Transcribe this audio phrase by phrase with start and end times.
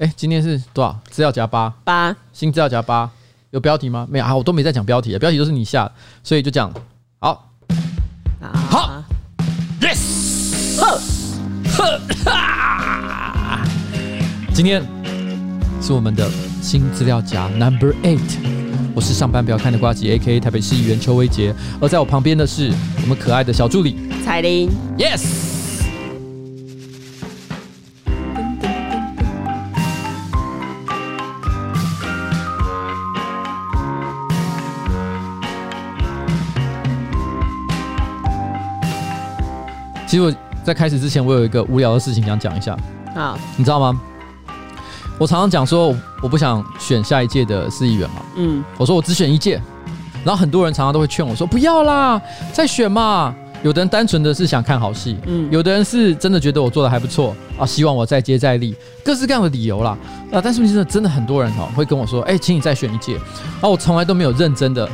[0.00, 0.98] 哎，今天是多少？
[1.10, 3.10] 资料夹八八，新资料夹八
[3.50, 4.08] 有标题吗？
[4.10, 5.92] 没有啊，我都没在讲标题，标题都是你下的，
[6.24, 6.72] 所以就这样。
[7.18, 7.50] 好，
[8.40, 9.04] 好
[9.78, 10.98] ，Yes，呵，
[11.76, 13.62] 呵，哈，
[14.54, 14.82] 今天
[15.82, 16.30] 是我们的
[16.62, 18.38] 新资料夹 Number Eight。
[18.94, 20.40] 我是上班不要看的瓜吉，A.K.A.
[20.40, 22.72] 台北市议员邱威杰，而在我旁边的是
[23.02, 24.70] 我们可爱的小助理彩玲。
[24.96, 25.49] Yes。
[40.10, 42.76] 其实我在开始之前，我有一个无聊的事情想讲一下。
[43.14, 44.00] 啊，你知道吗？
[45.20, 48.16] 我常常讲说，我不想选下一届的市议员嘛。
[48.34, 49.62] 嗯，我说我只选一届，
[50.24, 52.20] 然后很多人常常都会劝我说不要啦，
[52.52, 53.32] 再选嘛。
[53.62, 58.74] 有的人单纯的是想看好戏，嗯，有的人是真的觉得我做的还不错啊，希望我再接再厉，
[59.04, 59.96] 各式各样的理由啦。
[60.32, 63.16] 啊，但是真的真的很多人哈会跟我说，哎，请你再选一届。
[63.60, 64.90] 啊，我从来都没有认真的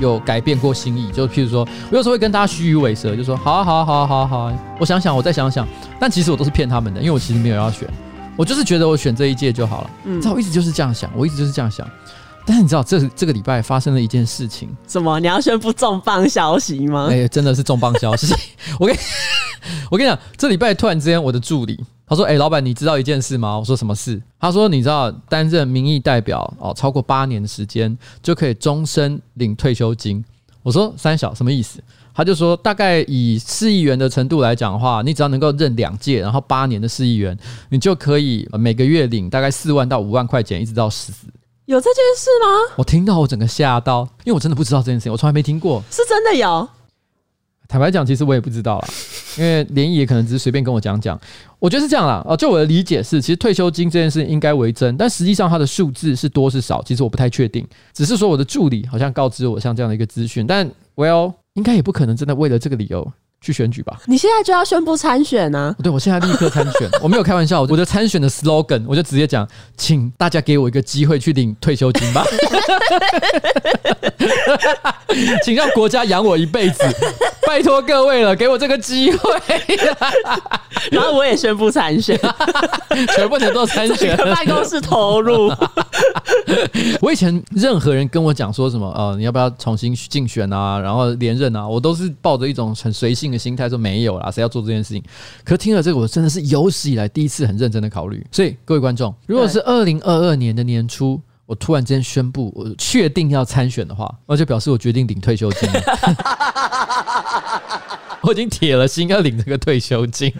[0.00, 5.66] 有改变过心意，就譬如说，我有时候会跟大家虚与委蛇，就说好啊好啊好啊好啊好啊，我想想，我再想想。
[6.00, 7.88] 但其实我都是骗他们的，因为我其实没有要选。
[8.36, 11.88] 我就是觉得我选这一届就好了，嗯，知道我一直就是这样想，我一直就是这样想。
[12.46, 15.18] 但是你知道这这个礼拜发生了一件事情，什么？
[15.18, 17.08] 你要宣布重磅消息吗？
[17.10, 18.34] 哎，真的是重磅消息！
[18.78, 18.96] 我跟，
[19.90, 30.24] 我跟你讲，这礼拜突然之间，我的助理他说：“哎，老板，你知道一件事吗？”我说：“什么事？”他说：“你知道担任民意代表哦，超过八年的时间就可以终身领退休金。”
[30.62, 31.82] 我说：“三小什么意思？”
[32.16, 37.36] 他就说，大概以市议员的程度来讲的话，你只要能够任两届，然后八年的市议员，
[37.70, 41.12] 你就可以每个月领大概四万到五万块钱，一直到死。
[41.64, 42.74] 有这件事吗？
[42.76, 45.82] 我听到我整个吓到，因为我真的不知道这件事情，我从来没听过。
[45.90, 46.68] 是真的有？
[47.74, 48.88] 坦白讲，其实我也不知道啦，
[49.36, 51.20] 因为联谊也可能只是随便跟我讲讲。
[51.58, 57.66] 我觉得是这样啦，哦，就我的理解是，其实退休金这件事应该为真，但实际上它的数字是多是少，其实我不太确定。
[57.92, 61.32] 只是说我的助理好像告知我像这样的一个资讯，但 Well。
[61.54, 63.12] 应该也不可能真的为了这个理由
[63.44, 64.00] 去选举吧？
[64.06, 65.74] 你现在就要宣布参选啊？
[65.82, 69.46] 对，我现在立刻参选， 我没有开玩笑，我的参选的 slogan 我就直接讲，
[69.76, 72.24] 请大家给我一个机会去领退休金吧，
[75.44, 76.82] 请让国家养我一辈子，
[77.46, 79.30] 拜托各位了，给我这个机会。
[80.90, 82.18] 然后我也宣布参选，
[83.14, 85.52] 全部人都参选，办公室投入。
[87.00, 90.78] 我以前任何人跟我讲说什么呃，你要不要重新竞选啊？
[90.78, 91.66] 然后连任啊？
[91.66, 95.02] 我都是抱着一种很随性的心态说没有啦，谁要做这件事情？
[95.44, 98.24] 可听了这个，我真的是有史以来第一次很认真的考虑。
[98.30, 105.80] 所以各位观众，如果是二零二二年的年初，我突然间宣布我确定要参选的话，那就表示我决定领退休金了。
[108.22, 110.32] 我已经铁了心要领这个退休金。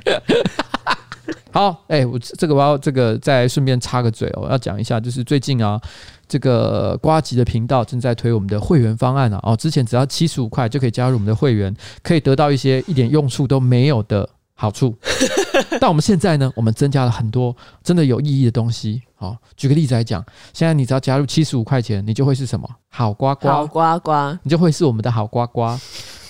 [1.54, 5.80] 好，哎、欸，我这个我要这个再顺便插个嘴哦，我要讲一下，就是最近啊，
[6.26, 11.72] 这个瓜吉的频道正在推我们的会员方案啊，哦，之前只要七十五块就可以加入我们的会员，
[12.02, 14.92] 可以得到一些一点用处都没有的好处。
[15.80, 19.00] 但我们现在呢，我们增加了很多真的有意义的东西。
[19.14, 22.68] 好，举个例子来讲，现在你只要加入七十五块钱，你就会是什么？
[22.88, 25.78] 好瓜瓜，好瓜瓜，你就会是我们的好呱呱。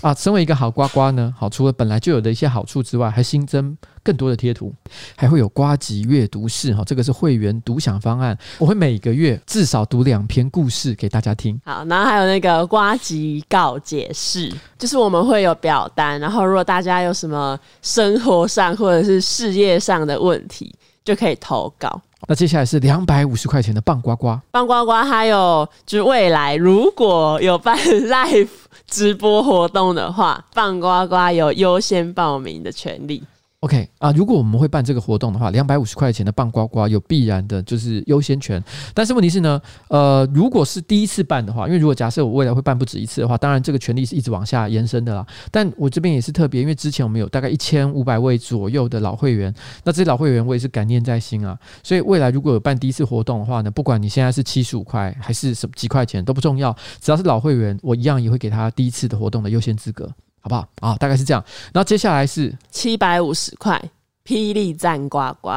[0.05, 4.71] 啊，身为一个好呱呱呢，好，除了本来就有的一些好处之外，还新增更多的贴图，
[5.17, 11.59] 还会有呱集阅读室哈，这个是会员独享方案，我会每个月至少读两篇故事给大家听。
[11.65, 20.71] 好，然后还有那个呱集告解室，就是我们会有表单，然后如果大家有什么生活上或者是事业上的问题，
[21.03, 21.99] 就可以投稿。
[22.27, 28.49] 那接下来是两百五十块钱的棒呱呱，棒呱呱，还有就是未来如果有办 live
[28.87, 33.23] 直播活动的话，棒呱呱有优先报名的权利。
[33.65, 38.63] OK 啊，如果我们会办这个活动的话，两百五十块钱的棒呱呱有必然的就是优先权。
[38.93, 39.59] 但是问题是呢，
[39.89, 45.27] 呃，如果是第一次办的话，因为如果假设我未来会办不止一次的话，当然这个权利是一直往下延伸的啦。
[45.51, 49.51] 但我这边也是特别，因为之前我们有大概一千五百位左右的老会员，
[49.83, 51.59] 那这些老会员我也是感念在心啊。
[51.83, 60.11] 所以未来如果有办第一次活动的话呢，不管你现在是七十五块还是什么几块钱都不重要，只要是老会员，我一样也会给他第一次的活动的优先资格。
[60.45, 60.95] 好不好啊？
[60.97, 61.43] 大概是这样。
[61.73, 63.81] 然后接下来是七百五十块，
[64.27, 65.51] 霹雳战呱呱。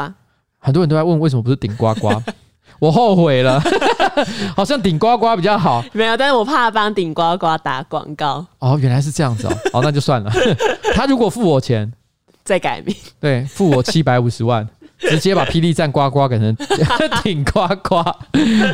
[0.60, 2.10] 很多人都在问为什么不是顶呱呱，
[2.80, 3.62] 我后悔了，
[4.56, 5.84] 好像顶呱呱比较好。
[5.92, 8.46] 没有，但是我怕帮顶呱呱打广告。
[8.60, 9.58] 哦，原来是这样子哦。
[9.74, 10.32] 好，那就算了。
[10.96, 11.92] 他如果付我钱，
[12.46, 12.96] 再改名。
[13.20, 14.66] 对，付我七百五十万，
[15.10, 16.56] 直接把霹雳战呱呱改成
[17.24, 18.04] 顶呱呱。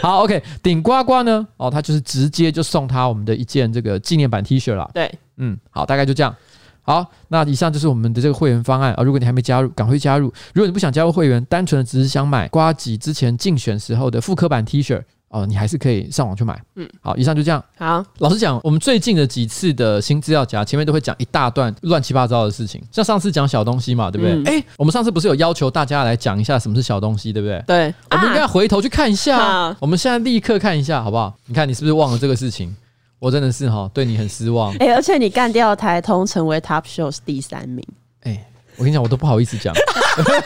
[0.01, 1.45] 好，OK，顶呱呱呢？
[1.57, 4.89] 哦，他就是直接就送他我们的一件这个纪念版 T 恤了。
[4.93, 5.11] 对。
[5.37, 6.35] 嗯，好，大概就这样。
[6.81, 9.03] 好，那以上就是我们的这个会员方案啊。
[9.03, 10.31] 如果你还没加入，赶快加入。
[10.53, 15.01] 如果你不想加入会员，单纯的只是想买瓜吉之前竞选时候的复刻版 T 恤
[15.33, 16.61] 哦，你还是可以上网去买。
[16.75, 17.61] 嗯，好，以上就这样。
[17.77, 24.33] 好，老实讲，我们最近的几次的新资料夹前面都会讲一大段乱七八糟的事情，像上次讲小东西嘛，对不对？
[24.53, 27.63] 哎、嗯欸，我们上次不是有要求大家来讲一下什么是小东西，对不对？
[27.65, 29.37] 对，我们应该回头去看一下。
[29.37, 31.33] 啊、我们现在立刻看一下，好不好？
[31.47, 32.75] 你看，你是不是忘了这个事情？
[33.17, 34.71] 我真的是哈，对你很失望。
[34.75, 37.83] 哎、欸，而且你干掉台通，成为 Top Shows 第三名。
[38.23, 38.45] 哎、欸，
[38.77, 39.73] 我跟你讲，我都不好意思讲。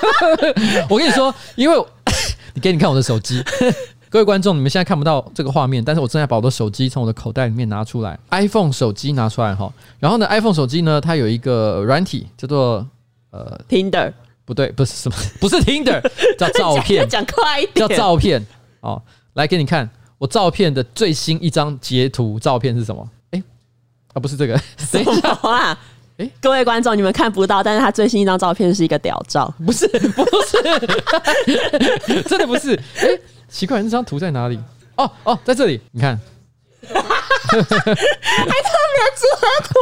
[0.88, 1.75] 我跟你说，因为
[2.54, 3.44] 你给你看我的手机，
[4.18, 9.72] 各位观众，你们现在看不到这个画面，但是我正在把我的手机从我的口袋里面拿出来，iPhone 手机拿出来哈。
[10.00, 12.84] 然后呢，iPhone 手机呢，它有一个软体叫做
[13.30, 14.12] 呃 Tinder，
[14.44, 16.02] 不对，不是什么， 不是 Tinder，
[16.36, 18.44] 叫 照片，讲快一点，叫照片。
[18.80, 19.00] 哦，
[19.34, 19.88] 来给你看。
[20.18, 23.08] 我照片的最新一张截图照片是什么？
[23.30, 23.44] 哎、欸，
[24.14, 25.14] 啊，不是这个， 什么
[25.48, 25.78] 啊？
[26.18, 32.74] 哎、欸，各位观众，你们看不到，但是他最新一张照片是一个屌照，不是，不是，真的不是。
[32.96, 34.60] 哎、欸，奇怪，那张图在哪里？
[34.96, 36.20] 哦哦，在这里，你看。
[37.48, 37.64] 还特
[38.94, 39.26] 别截
[39.64, 39.80] 图，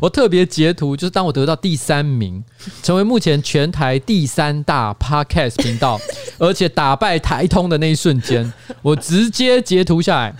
[0.00, 2.42] 我特别截图，就是当我得到第三名，
[2.82, 6.00] 成为目前全台第三大 Podcast 频道，
[6.38, 8.50] 而且打败台通的那一瞬间，
[8.82, 10.34] 我直接截图下来。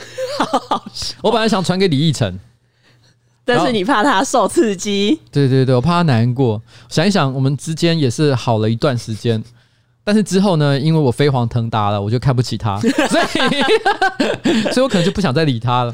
[1.23, 2.39] 我本来想传给李义成，
[3.45, 6.61] 但是你怕他受刺激，对对对，我怕他难过。
[6.89, 9.43] 想一想，我们之间也是好了一段时间。
[10.07, 15.93] 但是之后呢，因为我飞黄腾达了，我就看不起他， 所以， 所以我可能就不想再理他了。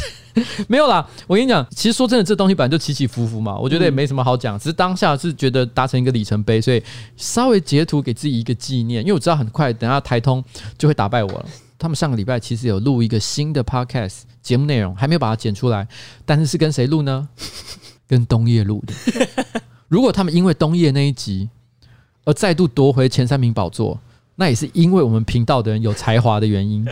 [0.68, 4.58] 没有啦，我跟你讲，其实说真的，这东西本来就起起伏伏嘛，我觉得也没什么好讲。
[4.58, 6.82] 只是当下是觉得达成一个里程碑，所以
[7.16, 9.00] 稍微截图给自己一个纪念。
[9.00, 10.44] 因为我知道很快等下台通
[10.76, 11.46] 就会打败我了。
[11.78, 15.88] 他们上个礼拜其实有录一个新的 podcast 节目内容，还没有把它剪出来，
[16.26, 17.26] 但是是跟谁录呢？
[18.06, 18.92] 跟东叶录的。
[19.88, 21.48] 如果他们因为东叶那一集。
[22.28, 23.98] 而再度夺回前三名宝座，
[24.34, 26.86] 那也是因为我们频道的人有才华的原因。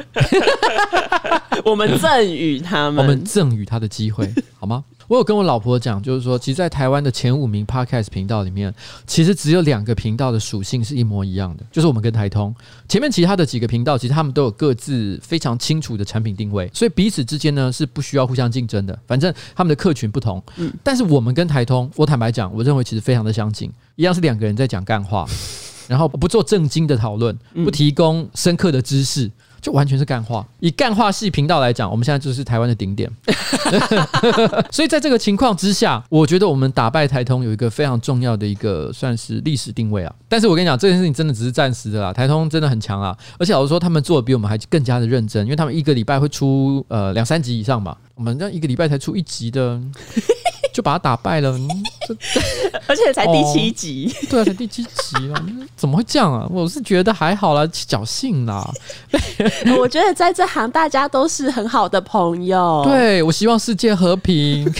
[1.62, 4.82] 我们赠予他们，我们赠予他的机会，好吗？
[5.08, 8.74] 我有跟我老婆讲，就是说，其实，在台湾的前五名 Podcast 频道里面，
[9.06, 12.54] 其实只有两个频道的属性是一模一样的，就是我们跟台通。
[12.88, 18.98] 前面其他的几个频道，其实他们都有各自非常清楚的产品定位，所以彼此之间呢是不需要互相竞争的。
[19.06, 23.70] 反正他们的客群不同，嗯，但是我们跟台通，我坦白讲，我认为其实非常的相近。
[23.94, 25.26] 一样是两个人在讲干话，
[25.88, 29.30] 然后不做正经的讨论，不提供深刻的知识，
[29.66, 30.46] 就完全是干话。
[30.60, 33.10] 以干话系频道来讲，我们现在就是台湾的顶点。
[34.70, 40.14] 所以在这个情况之下，我觉得我们打败台通有一个非常重要的一个算是历史定位啊。
[40.28, 42.12] 但是我跟你讲，这件事情真的只是暂时的啦。
[42.12, 49.80] 台通真的很强啊，而且老实说，他们做的比我们还更加的认真，因为他们一个礼拜会出呃两三集以上吧，我们这样一个礼拜才出一集的。
[50.76, 51.58] 就把他打败了，
[52.86, 56.46] 而且才第七集，哦，对啊，才第七集啊， 怎么会这样啊？
[56.50, 58.62] 我是觉得还好啦，侥幸啦。
[59.78, 62.82] 我觉得在这行大家都是很好的朋友。
[62.84, 64.70] 对，我希望世界和平。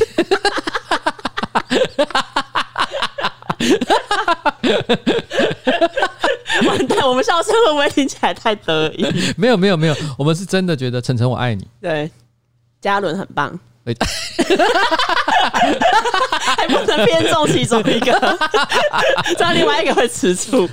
[6.66, 9.06] 完蛋，我们笑声会不会听起来太得意？
[9.38, 11.66] 没有没有没有，我们是真的觉得晨晨我爱你。
[11.80, 12.10] 对，
[12.82, 13.58] 嘉伦很棒。
[17.04, 18.38] 偏重其中一个，
[19.36, 20.68] 这样另外一个会吃醋。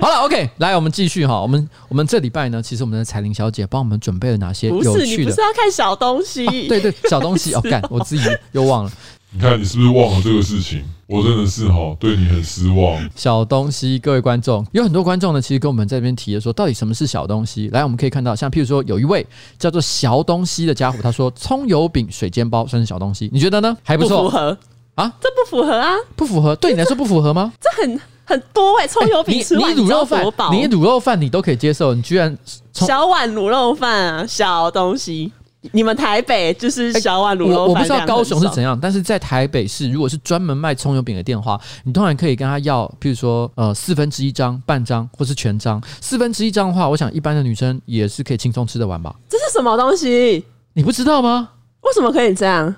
[0.00, 1.40] 好了，OK，来，我们继续哈。
[1.40, 4.92] 我们我们这礼拜呢，其实我们的彩玲小姐帮我们准备了哪些有趣的？
[4.92, 6.46] 不是，你不是要看小东西？
[6.46, 8.92] 啊、对，对对，小东西哦， 干，我自己又忘了。
[9.30, 10.84] 你看，你是不是忘了这个事情？
[11.06, 13.10] 我真的是哈，对你很失望。
[13.16, 17.68] 小东西，各位观众，有很多观众呢，其实跟我们在这边提的说，到底什么是小东西？
[17.70, 19.26] 来，我们可以看到，像譬如说，有一位
[19.58, 23.76] 叫做小东西的家伙，他说葱油饼、水煎包算是小东西，你觉得呢？
[23.82, 24.56] 还不错，不符合
[24.94, 25.12] 啊？
[25.20, 25.94] 这不符合啊？
[26.16, 26.54] 不符合？
[26.56, 27.52] 对你来说不符合吗？
[27.60, 32.36] 这很很多哎、欸，葱油饼吃完、欸、你卤肉饭，你卤肉饭你都可以接受，你居然
[32.72, 34.26] 小碗卤肉饭啊？
[34.26, 35.32] 小东西。
[35.72, 45.82] 你们台北就是小碗卤肉饭、欸，我我不知道高雄是怎样，但是在台北市，如果是专门卖葱油饼的店的话，你通常可以跟他要，譬如说呃四分之一张、半张或是全张。
[46.02, 49.14] 四分之一张的话，我想一般的女生也是可以轻松吃得完吧？
[49.26, 50.44] 这是什么东西？
[50.74, 51.48] 你不知道吗？
[51.80, 52.76] 为什么可以这样？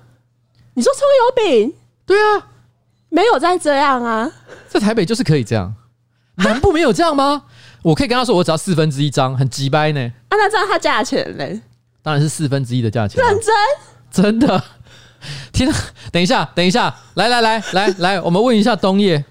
[0.75, 1.75] 你说葱油饼？
[2.07, 2.47] 对啊，
[3.09, 4.31] 没有再这样啊，
[4.69, 5.75] 在台北就是可以这样，
[6.37, 7.43] 南部没有这样吗？
[7.83, 10.01] 我可以跟他说，我只要四分之一张，很急掰呢。
[10.01, 11.61] 啊，那这样它价钱嘞？
[12.03, 13.23] 当然是四分之一的价钱。
[13.23, 13.55] 认真？
[14.11, 14.63] 真的？
[15.53, 15.75] 天啊！
[16.13, 19.25] 等一下，等一下，来来来来来，我们问一下东叶。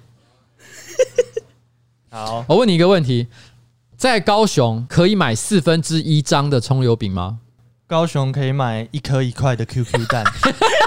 [2.12, 3.27] 好，我问你一个问题：
[3.96, 7.39] 在高雄可以买四分之一张的葱油饼吗？
[7.88, 10.25] 高雄可以买一颗一块的 QQ 蛋。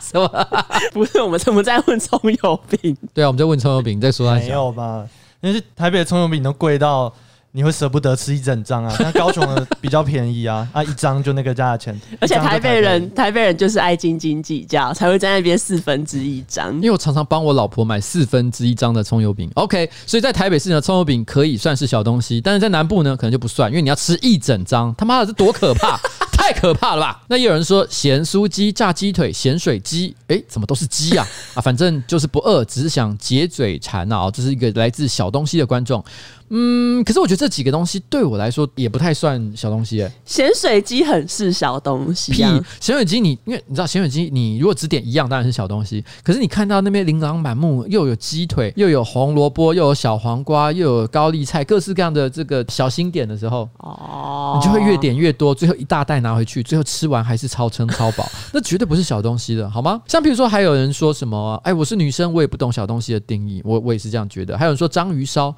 [0.00, 0.28] 什么？
[0.92, 2.96] 不是，我们怎么在问葱油饼？
[3.14, 5.06] 对啊，我们在问葱油饼，在说他没有吧？
[5.40, 7.12] 因为台北的葱油饼都贵到。
[7.52, 8.94] 你会舍不得吃一整张啊？
[9.00, 11.98] 那高雄的比较便宜啊， 啊，一张就那个价钱。
[12.20, 16.74] 而且台北人，台北人就是爱斤斤计较，才会在那边四分之一张。
[16.74, 19.50] 因为我常常帮我老婆买四分之一张的葱油饼。
[19.54, 24.94] OK，所以在台北市呢，葱油饼可以算是小东西，但是在南部呢，可能就不算，因为你要吃一整张。
[24.94, 25.98] 他妈的，这多可怕！
[26.36, 27.22] 太可怕了吧？
[27.28, 31.26] 那有人说咸酥鸡、炸鸡腿、咸水鸡，哎，怎么都是鸡啊？
[31.54, 34.30] 啊，反正就是不饿，只是想解嘴馋啊！
[34.30, 36.04] 这是一个来自小东西的观众。
[36.48, 40.06] 嗯，可是我觉得这几个东西对我来说也不太算小东西。
[40.24, 42.60] 咸水鸡很是小东西啊。
[42.80, 46.04] 咸水鸡，你因为你知道咸水鸡，你如果只点一样当然是小东西。
[46.22, 60.00] 可是你看到那边琳琅满目，又有鸡腿，又有红萝卜，又有小黄瓜，又有高丽菜，各式各样的这个小心点的时候，哦，你就会越点越多，最后一大袋拿回去，最后吃完还是超撑超饱，那绝对不是小东西的，好吗？
[60.06, 64.56] 像比如说还有人说什么，哎，我是女生，我也不懂小东西的定义，我我也是这样觉得。
[64.56, 65.54] 还有人说章鱼烧。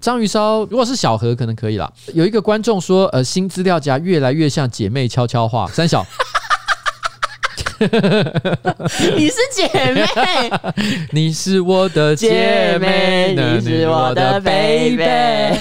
[0.00, 1.92] 章鱼烧如果是小盒可能可以啦。
[2.14, 5.68] 有一个观众说，呃，新资料夹越来越像姐妹悄悄话。
[5.68, 6.06] 三小，
[9.16, 10.06] 你是姐妹，
[11.12, 15.58] 你是我的姐妹，你是我的 baby。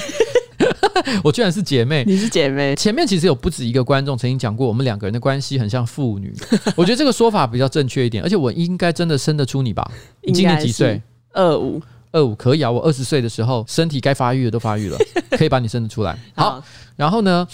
[1.23, 2.75] 我居然是姐妹，你是姐妹。
[2.75, 6.33] 前面其实有不止一个观众曾经讲过，我们两个人的关系很像父女。
[6.75, 9.89] 我觉得这个说法比较正确一点，而且我应该真的生得出你吧？
[10.21, 11.01] 你今年几岁？
[11.33, 11.81] 二五。
[12.11, 14.97] 二五可以啊，我二十岁的时候，身体该发育的都发育了，
[15.37, 16.17] 可以把你生得出来。
[16.35, 16.63] 好，
[16.95, 17.47] 然后呢？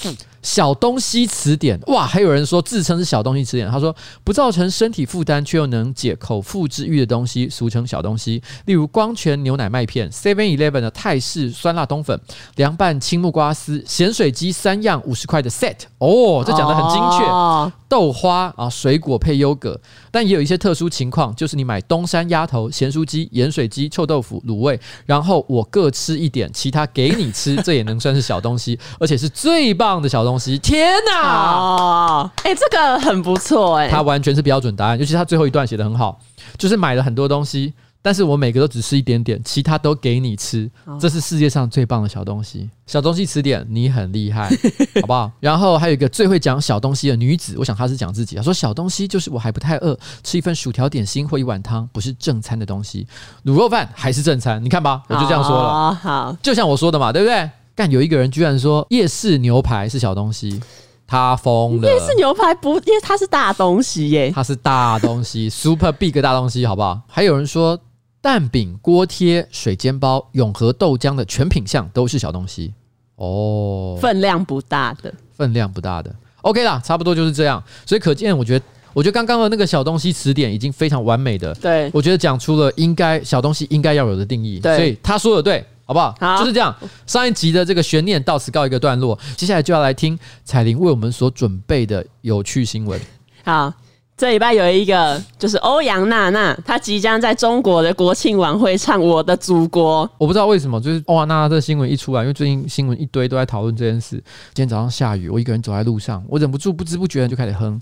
[0.46, 3.68] 小东西词典哇，还有人说自称是小东西词典。
[3.68, 8.42] 他说不造成身体负担却又能解口腹之欲的东西，俗称小东西。
[8.66, 12.20] 例如光泉牛奶麦片、Seven Eleven 的泰式酸辣冬粉、
[12.58, 15.78] 凉拌青木瓜丝、咸水鸡三样五十块的 set。
[15.98, 17.26] 哦，这讲的很精确。
[17.26, 19.82] 哦、豆花啊，水果配优格。
[20.12, 30.35] 但也有一些特殊情况，就是你买东山鸭头、咸酥鸡、盐水鸡、臭豆腐、卤味，然后我各吃一点，其他给你吃，这也能算是小东西，而且是最棒的小东西。
[30.60, 31.54] 天哪！
[31.54, 36.20] 哦，哎，这个很不错哎，他完全是标准答案，尤其他最后一段写的很好，
[36.58, 42.70] 就是买了很多东西，但是我每个都只吃一点点，其他都给你吃，这是世界上最棒的小东西。
[42.86, 44.48] 小东西词典，你很厉害，
[45.02, 45.32] 好不好？
[45.40, 53.08] 然后还有一个最会讲小东西的女子，我想她是讲自己，她说小东西就是我还不太饿，吃一份薯条点心或一碗汤，不是正餐的东西，
[53.46, 57.50] 卤肉饭还是正餐，你看吧，我就这样说了，好，就像我说的嘛，对不对？
[57.76, 60.62] 干，有一个人居然说夜市牛排是小东西，
[61.06, 61.88] 他疯了。
[61.88, 67.02] 夜市牛排不，因为它是大东西耶，它是大东西， super big 大东西，好不好？
[67.06, 67.78] 还有人说
[68.22, 72.74] 蛋饼、锅贴、水煎包、永和豆浆的全品项都是小东西
[73.18, 76.16] 哦，分量不大的，分量不大的。
[76.44, 77.62] OK 啦，差不多就是这样。
[77.86, 84.62] 所以可见，我觉得，我觉得刚刚的那个小东西词典已经非常完美的，对，我觉得讲出了应该小东西应该要有的定义。
[84.62, 85.66] 对，所以他说的对。
[85.86, 86.16] 好不好？
[86.20, 86.76] 好，就是这样。
[87.06, 93.00] 上一集的这个悬念到此告一个段落，接下来就要来听彩玲为我们所准备的有趣新闻。
[93.44, 93.72] 好，
[94.18, 100.08] 这礼拜有一个就是欧阳娜娜，她即将在中国的国庆晚会唱《我的祖国》。
[100.18, 104.16] 我不知道为什么，就是欧阳娜娜这个新闻一出来，因为最近新闻一堆都在讨论这件事。
[104.54, 107.80] 今天早上下雨，我一个人走在路上，我忍不住不知不觉就开始哼。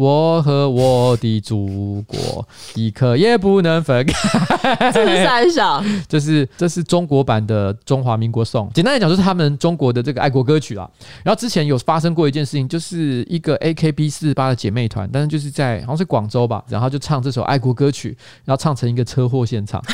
[0.00, 4.90] 我和我的祖国一刻也不能分开。
[4.90, 8.70] 这是三小，这是这是中国版的中华民国颂。
[8.72, 10.88] 简单来讲，就是他们中国的这个爱国歌曲啊。
[11.22, 18.16] 然后之前有发生过一件事情，就是一个 AKB 四十八的姐妹团，但是就是在好像是广州吧，然后就唱这首爱国歌曲，
[18.46, 19.84] 然后唱成一个车祸现场，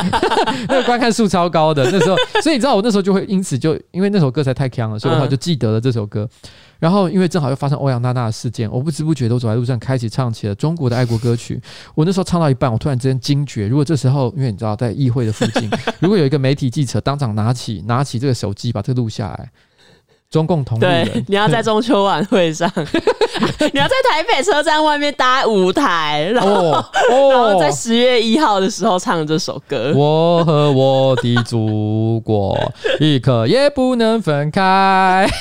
[0.66, 2.16] 那个观看数超高的那时候。
[2.42, 6.26] 所以你知道，我那时候就会因此就因为那首歌才太强了，所以我就记得了这首歌。
[6.78, 11.60] 然后，因为正好又发生欧阳娜娜的事件，我不知不觉都走在路上，开始唱起了中国的爱国歌曲。
[11.94, 15.68] 我那时候唱到一半，我突然之间惊觉，如果这时候，因为你知道，在议会的附近，
[16.00, 19.50] 如果有一个媒体记者当场拿起拿起这个手机，把这个录下来。
[20.32, 29.92] 中共同路人，对，你要在中秋晚会上， 你要在台北车站外面搭舞台，然后，哦哦、然后在十月一号的时候唱这首歌。
[29.94, 32.58] 我和我的祖国
[32.98, 35.28] 一刻也不能分开。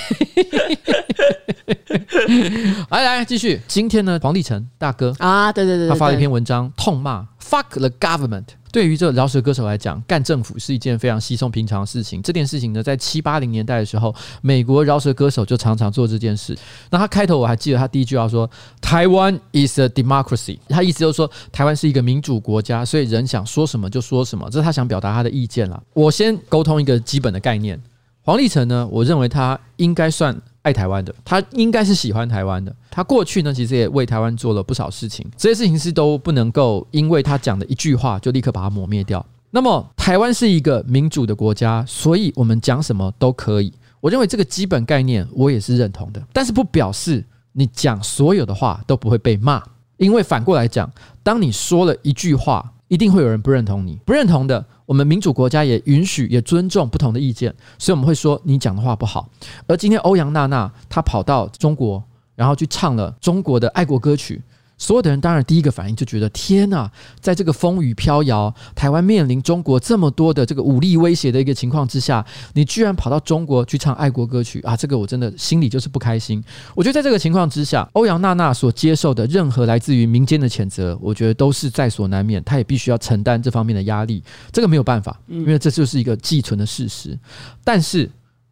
[2.90, 3.62] 来来，继续。
[3.68, 8.44] 今天呢，黄立成大哥啊，对对对，对，他发了一篇文章，痛骂 “fuck the government”。
[8.72, 12.22] 对于这饶舌歌手来讲，干政府是一件非常稀松平常的事情。
[12.22, 16.58] 这件事情呢，在七八零年代的时候，美国饶舌歌手就常常做这件事。
[16.90, 18.50] 那他开头我还记得，他第一句话说
[18.82, 25.84] ：“台湾 is a democracy。”他意思就是说，台湾是一个民主国家，所以人想说什么就说什么，这是他想表达他的意见了。
[25.94, 27.82] 我先沟通一个基本的概念。
[28.24, 32.76] 黄立成呢，我认为他应该算爱台湾的，他应该是喜欢台湾的。
[32.90, 39.26] 他过去呢，其实也为台湾做了不少事情，这些事情是都不能够因为他讲的一句话就立刻把它抹灭掉。
[39.50, 43.74] 那么，台湾是一个民主的国家，所以我们讲什么都可以。
[44.00, 49.62] 我认为这个基本概念我也是认同的，但是不表示你讲所有的话都不会被骂，
[49.98, 50.90] 因为反过来讲，
[51.22, 54.66] 当你说了一句话，一定会有人不认同你，不认同的。
[54.86, 59.30] 我们民主国家也允许、也尊重不同的意见，所以我们会说你讲的话不好。
[59.66, 62.04] 而今天欧阳娜娜她跑到中国，
[62.36, 64.42] 然后去唱了中国的爱国歌曲。
[64.82, 74.76] 所有的人当然第一个反应就觉得天呐，在这个风雨飘摇、台湾面临中国这么多的这个武力威胁的一个情况之下，你居然跑到中国去唱爱国歌曲啊！
[74.76, 76.44] 这个我真的心里就是不开心。
[76.74, 84.24] 我觉得在这个情况之下，欧阳娜娜所接受的任何来自于民间的谴责，我觉得都是在所难免，她也必须要承担这方面的压力。
[84.52, 87.16] 这个没有办法，因为这就是一个既存的事实。
[87.64, 88.10] 但是。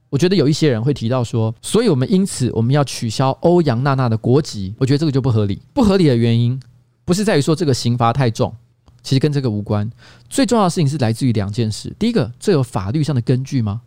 [0.09, 4.73] 我觉得有一些人会提到说，所以我们因此我们要取消欧阳娜娜的国籍。
[4.77, 5.61] 我觉得这个就不合理。
[5.73, 6.59] 不合理的原因
[7.05, 8.53] 不是在于说这个刑罚太重，
[9.03, 9.89] 其实跟这个无关。
[10.27, 11.93] 最重要的事情是来自于两件事。
[11.99, 13.81] 第一个，这有法律上的根据吗？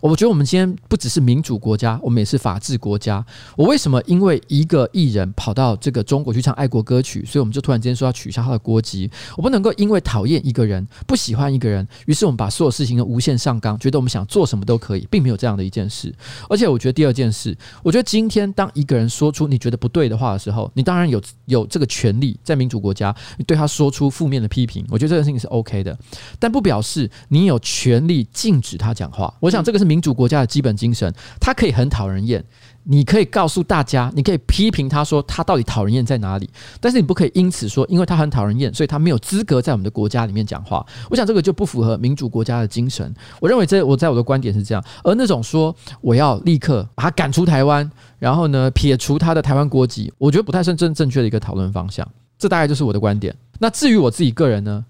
[0.00, 3.24] 我觉得我们今天不只是民主国家，我们也是法治国家。
[3.56, 9.10] 我为什么因为一个艺人跑到这个中国去唱爱国歌曲，所以我们就突然间说要取消他的国籍？
[9.36, 16.14] 我不能够因为讨厌一个人、不喜欢一个人，于是我们把所有事情都无限上纲，觉得我们想做什么都可以，并没有这样的一件事。
[16.48, 25.98] 而且我觉得第二件事，我觉得今天当一个人说出你觉得不对的话的时候，你当然有有这个权利，在民主国家，你对他说出负面的批评，我觉得这个事情是 OK 的，
[26.38, 29.32] 但不表示你有权利禁止他讲话。
[29.40, 29.88] 我想这个是。
[29.88, 32.44] 民主国家的基本精神，他可以很讨人厌，
[32.82, 36.46] 你可以告诉大家，你可以批评他说他到底讨人厌在哪里，
[36.78, 40.84] 但是你不可以因此说，因为他很讨人厌，所以他没有资格在我们的国家里面讲话。
[41.08, 43.14] 我想这个就不符合民主国家的精神。
[43.40, 52.06] 我认为这我在我的观点是这样，而那种说我要立刻把他赶出台湾，然后呢撇除他的台湾国籍，我觉得不太算正正确的一个讨论方向。
[52.38, 53.34] 这大概就是我的观点。
[53.58, 54.84] 那至于我自己个人呢，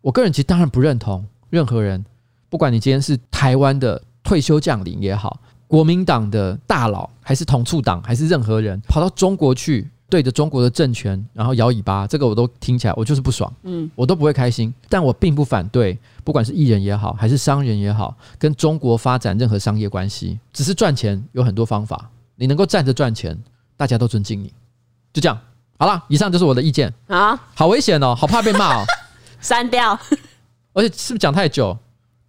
[0.00, 2.04] 我个人其实当然不认同任何人，
[2.50, 4.02] 不管你今天是台湾的。
[4.32, 14.72] 退休将领也好，国民党的大佬，还是同促党，还是任何人跑到中国去对着中国的政权，然后摇尾巴，这个我都听起来我就是不爽，嗯，我都不会开心。
[14.88, 23.38] 但我并不反对，不管是艺人也好，还是商人也好，跟中国发展任何商业关系，只是赚钱有很多方法，你能够站着赚钱，
[23.76, 24.50] 大家都尊敬你。
[25.12, 25.38] 就这样，
[25.76, 28.84] 好了，以上就是我的意见啊，好危险哦，好怕被骂哦，
[29.42, 29.92] 删掉，
[30.72, 31.76] 而且是不是讲太久？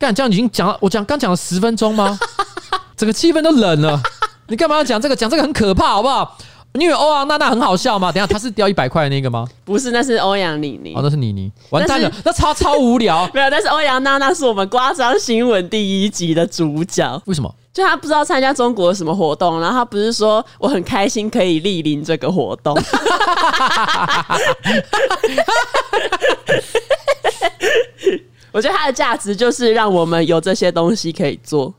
[0.03, 2.19] 干这样已经讲了，我讲刚讲了十分钟吗？
[2.97, 4.01] 整个气氛都冷了。
[4.47, 5.15] 你干嘛要讲这个？
[5.15, 6.37] 讲这个很可怕，好不好？
[6.73, 8.11] 你以为欧阳娜娜很好笑吗？
[8.11, 9.47] 等下她是掉一百块的那个吗？
[9.63, 10.93] 不是，那是欧阳妮妮。
[10.93, 11.49] 哦，那是妮妮。
[11.69, 13.25] 完蛋了，那超超无聊。
[13.33, 17.21] 没有，但是欧阳娜娜是我们瓜张新闻第一集的主角。
[17.25, 17.55] 为什么？
[17.71, 22.77] 就她不知道参加中国什么活动，然后她不是说我很开心可以莅临这个活动。
[28.53, 31.73] 我觉得它的价值就是让我们有这些东西可以做。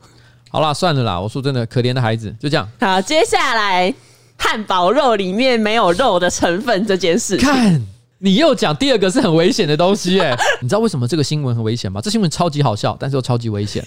[0.51, 1.19] 好啦，算了啦。
[1.19, 2.69] 我说真的，可怜的孩子，就这样。
[2.79, 3.93] 好，接下来
[4.37, 7.81] 汉堡肉里面没有肉的成分这件事，看
[8.19, 10.37] 你又讲第二个是很危险的东西哎、欸。
[10.61, 11.99] 你知道为什么这个新闻很危险吗？
[12.01, 13.83] 这新闻超级好笑，但是又超级危险。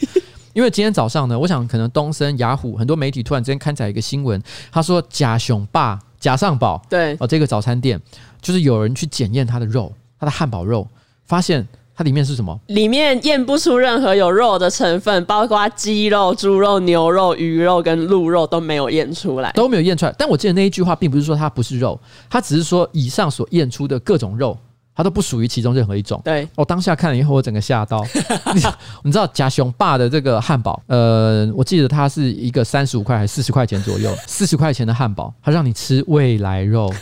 [0.55, 8.01] 因为今天早上呢，我想可能东森、雅虎很多媒体突然之间刊载一个新闻，他说假熊爸假上宝对哦，这个早餐店
[8.43, 10.87] 就是有人去检验他的肉，他的汉堡肉，
[11.25, 11.67] 发现。
[11.99, 12.57] 它里面是什么？
[12.69, 20.15] 里面验不出任何有肉的成分，包括鸡肉、猪肉、牛肉、鱼肉跟鹿肉都没有验出来，都没有验出来。
[20.17, 21.99] 但我记得那一句话并不是说它不是肉，
[22.31, 24.57] 它只是说以上所验出的各种肉。
[24.99, 26.21] 它都不属于其中任何一种。
[26.25, 28.05] 对，我当下看了以后，我整个吓到。
[29.05, 36.93] 你知道假熊爸的这个汉堡，呃，我记得它是一个三十五块还是四十块钱左右，四十块钱的汉堡，它让你吃未来肉。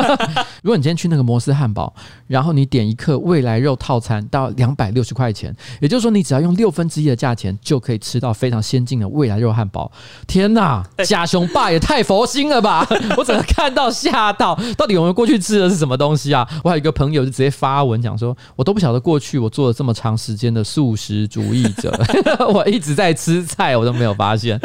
[0.64, 1.92] 如果你今天去那个摩斯汉堡，
[2.26, 9.92] 然后你点一客未来肉套餐，到两百六十块钱，也就是说你只要用六分之一的价钱就可以吃到非常先进的未来肉汉堡。
[10.26, 12.88] 天哪，假熊爸也太佛心了吧！
[13.18, 16.48] 我整个看到吓到，到底我们过去吃的是什么东西啊？
[16.64, 17.41] 我还有一个朋友就。
[17.42, 21.92] 直接发文讲说，我都不晓得过去我做了这么长时间的素食主义者，
[22.54, 24.56] 我一直在吃菜，我都没有发现。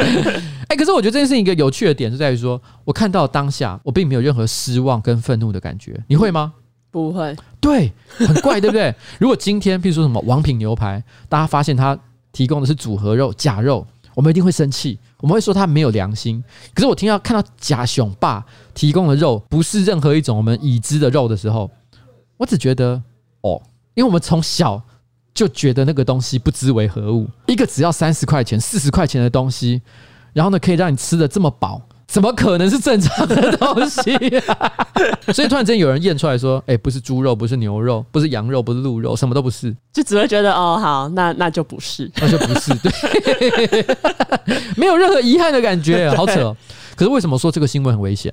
[0.68, 6.00] 哎，可是我觉得这件事情一个有趣的点就在于说，我看到当下，我并没有任何失望跟愤怒的感觉。
[6.06, 6.52] 你会吗？
[6.92, 7.34] 不会。
[7.60, 8.94] 对，很怪，对不对？
[9.18, 11.98] 如果今天，譬如说什么王品牛排，大家发现他
[12.30, 16.42] 提供的是组合肉、假肉，我们一定会生气，我们会说他没有良心。
[16.74, 21.68] 可是我听到看到假熊爸提供的肉不是任何一种我们已知的肉的时候，
[22.38, 23.02] 我只觉得
[23.42, 23.60] 哦，
[23.94, 24.80] 因为我们从小
[25.34, 29.82] 就觉得那个东西不知为何物，一个只要三十块钱、四十块钱的东西，
[30.32, 34.12] 然后呢可以让你吃的这么饱，怎么可能是正常的东西
[34.46, 34.72] 啊？
[35.32, 43.86] 所以突然间有人验出来说，哎，不是猪肉，不是牛肉，不是羊肉，不是鹿肉，什么都不是，就只会觉得哦，好，那那就不是， 那就不是，对，
[44.76, 46.56] 没有任何遗憾的感觉，好扯哦。
[46.96, 48.32] 可是为什么说这个新闻很危险？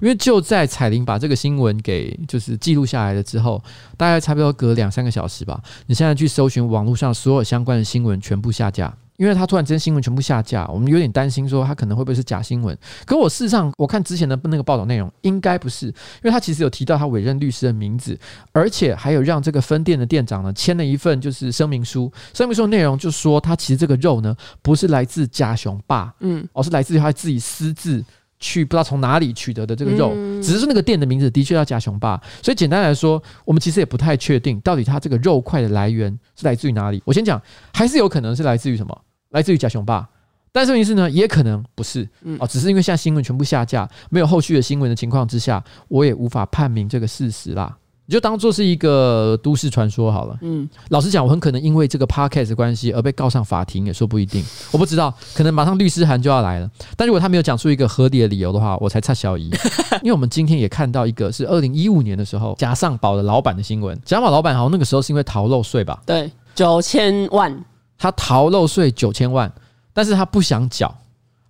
[0.00, 3.62] 因为就在彩玲把这个新闻给就是记录下来了之后，
[3.96, 8.94] 大概差不多隔两三个小时吧，你现在去搜寻网络上所有相关的新闻，全部下架。
[9.16, 12.76] 因为他突然间新闻全部下架，我们有点担心说他可能会不会是假新闻。
[13.06, 15.92] 可我事实上我看之前的那个报道内容，应该不是，因
[16.24, 18.18] 为他其实有提到他委任律师的名字，
[18.50, 22.12] 而且还有让这个分店的店长呢签了一份就是声明书。
[22.32, 28.04] 声明书的内容就说他其实这个肉呢不是来自假熊爸，嗯，而是来自于他自己私自
[28.38, 32.20] 去不知道从哪里取得的这个肉，只是说那个店的名字的确叫假熊霸。
[32.42, 37.02] 所以简单来说，我们其实也不太确定到底它这个肉块的来源是来自于哪里。
[37.04, 37.40] 我先讲，
[37.72, 39.00] 还是有可能是来自于什么？
[39.30, 40.08] 来自于假熊霸，
[40.52, 47.76] 但是问题是呢，也可能不是哦，只是因为现在新闻全部下架，没有后续的新闻的情况之下，我也无法判明这个事实啦。
[48.06, 50.36] 你就当做是一个都市传说好了。
[50.42, 54.44] 嗯，老实讲，我很可能因为这个 podcast 的关系而被告上法庭，也说不一定。
[54.72, 56.70] 我不知道，可能马上律师函就要来了。
[56.96, 59.48] 但如果他没有讲出一个合理的理由的话，我才差小疑。
[60.02, 63.98] 因为我们今天也看到一个是二零一五年的时候，假上宝的老板的新闻。
[64.04, 66.02] 假上宝老板好像那个时候是因为逃漏税吧？
[66.04, 67.64] 对，九千万。
[67.96, 69.50] 他逃漏税九千万，
[69.94, 70.94] 但是他不想缴，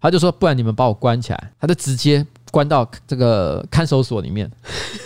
[0.00, 4.48] 他就说不然你们把我关起来，他就直接关到这个看守所里面。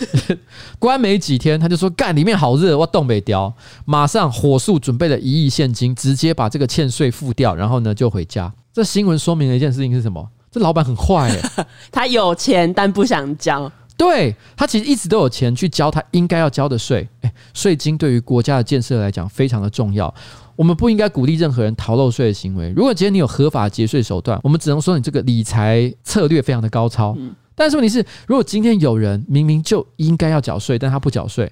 [0.77, 3.51] 关没几天，他就说干里面好热，我冻北雕，
[3.85, 8.53] 马上火速准备了一亿现金，直接把这个欠税付掉，然后呢就回家。
[8.71, 10.29] 这新闻说明了一件事情是什么？
[10.51, 13.71] 这老板很坏哎， 他有钱但不想交。
[13.97, 20.13] 对，他其实一直都有钱去交他应该要交的税，哎，税金对于国家的建设来讲非常的重要。
[20.59, 22.69] 我们不应该鼓励任何人逃漏税的行为。
[22.75, 27.17] 如果今天你有合法节税手段，我们只能说你这个理财策略非常的高超。
[27.55, 31.49] 但是问题是，如果今天有人明明就应该要缴税，但他不缴税，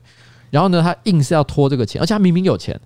[0.50, 2.78] 然后呢，他硬是要拖这个钱，而且他明明有钱，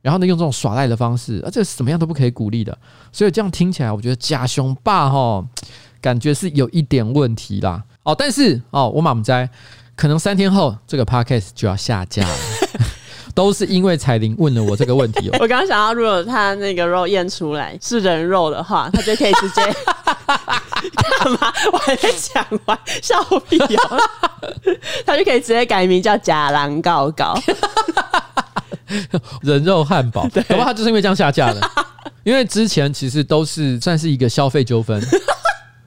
[0.00, 2.78] 然后呢，用这种耍赖的方式，啊，这什么样都不可以鼓励的。
[3.10, 5.44] 所以这样听起来，我觉得假雄霸哈，
[6.00, 7.82] 感觉是有一点问题啦。
[8.04, 9.50] 哦，但是哦，我马姆斋，
[9.96, 12.51] 可能三天后这个 podcast 就要下架了。
[13.34, 15.36] 都是因为彩玲问了我这个问题哦。
[15.40, 19.62] 我刚刚想到，如果他那个肉验出来是人肉的话，他就可以直接
[21.20, 21.52] 干嘛？
[21.72, 23.98] 我还在讲完，笑屁哦！
[25.06, 27.34] 他就可以直接改名叫假狼告告，
[29.42, 30.28] 人肉汉堡。
[30.28, 31.60] 对，恐怕他就是因为这样下架的。
[32.24, 35.02] 因为之前其实都是算是一个消费纠纷，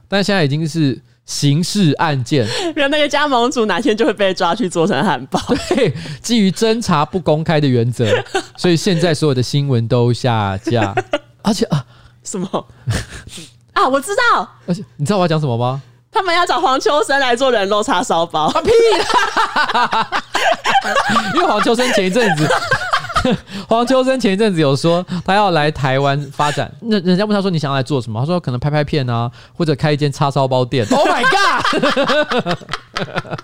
[0.08, 1.00] 但现在已经是。
[1.26, 5.42] 刑事案件，让那个加盟主哪天就会被抓去做成汉堡。
[5.70, 8.06] 对，基于侦查不公开的原则，
[8.56, 10.94] 所以现在所有的新闻都下架。
[11.42, 11.84] 而且啊，
[12.24, 12.48] 什么
[13.74, 13.88] 啊？
[13.88, 14.50] 我知道。
[14.68, 15.82] 而且你知道我要讲什么吗？
[16.12, 18.46] 他们要找黄秋生来做人肉叉烧包。
[18.46, 18.72] 啊屁
[19.74, 20.24] 啦！
[21.34, 22.48] 因为黄秋生前一阵子。
[23.68, 28.20] 黄秋生前一阵子有说他要来台湾发展，那人家问他说，你想要来做什么？
[28.20, 30.86] 他说可能拍拍片啊，或者开一间叉烧包店。
[30.92, 32.58] Oh my god！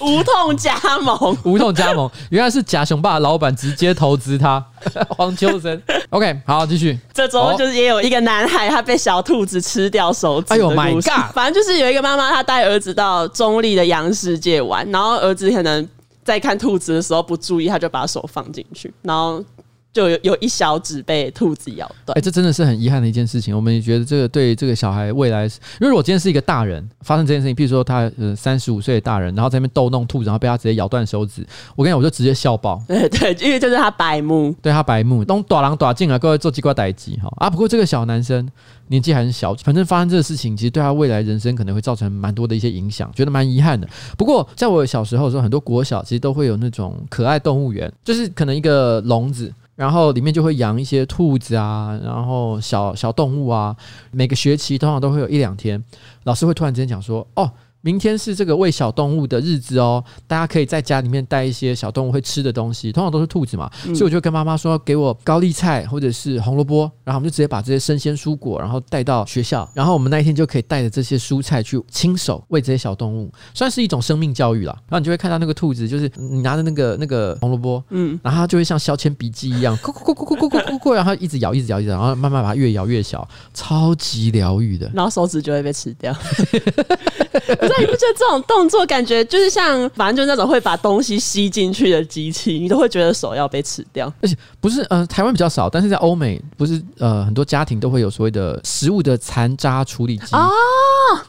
[0.00, 4.64] 无痛加盟，无痛加盟，原来是假熊爸的老板直接投资他。
[5.10, 6.98] 黄秋生，OK，好，继续。
[7.12, 10.54] 这周就是也有一个男孩，他被小兔子吃掉手指。
[10.54, 11.34] 哎呦 my god！
[11.34, 15.86] 反正就是有一个妈妈，她带儿子到中立的羊世界玩，然后儿子可能。
[16.28, 19.42] 在看兔子的时候不注意，他就把手放进去，然后
[19.90, 22.12] 就有有一小指被兔子咬断。
[22.14, 23.56] 哎、欸，这真的是很遗憾的一件事情。
[23.56, 32.78] 我们也觉得这个对这个小孩未来，因为如果今天是一个大人发生这件事情，譬如说他呃三十五岁的大人，然后在那边逗弄兔子，然后被他直接咬断手指，我跟你讲，我就直接笑爆。
[32.86, 37.48] 对对，因为就是他白目，对他白目，弄大狼大进来，各位做机关逮鸡哈啊。
[37.48, 38.46] 不过这个小男生。
[38.88, 43.88] 年纪还很小，反正发生这个事情，其实对他未来人生可能会造成蛮多的一些影响，觉得蛮遗憾的。
[44.16, 53.76] 不过在我小时候的时候，很多国小其实都会有那种可爱动物园，就是可能一个笼子，然后里面就会养一些兔子啊，然后小小动物啊。
[54.10, 55.82] 每个学期通常都会有一两天，
[56.24, 74.72] 老师会突然之间讲说：“哦。”明天是这个喂小动物的日子哦，大家可以在家里面带一些小动物会吃的东西，通常都是兔子嘛，所以我就跟妈妈说，给我高丽菜或者是红萝卜，然后我们就直接把这些生鲜蔬果，然后带到学校，然后我们那一天就可以带着这些蔬菜去亲手喂这些小动物，算是一种生命教育啦。
[74.88, 86.12] 然后你就会看到那个兔子，就是你拿着那个那个红萝卜，嗯，然后它就会像削铅笔记一样， 咕咕咕咕咕咕咕咕，然后一直咬，一直咬，一直咬，然后慢慢把它越咬越小，超级疗愈的，然后手指就会被吃掉。
[87.44, 94.12] 所以你不觉得这种动作感觉就是像，反正就是那种会把东西吸进去的机器，你都会觉得手要被吃掉。
[94.60, 100.34] 不是，呃，台湾比较少，但是在欧美，不是，呃，很多家庭都会有所谓的食物的残渣处理机。
[100.34, 100.50] 哦，